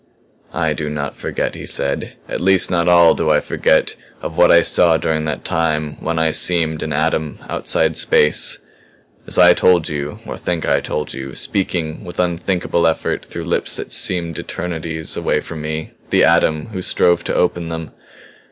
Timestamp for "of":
4.23-4.35